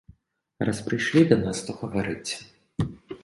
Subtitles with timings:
[0.69, 2.35] Раз прышлі да нас, то гаварыце.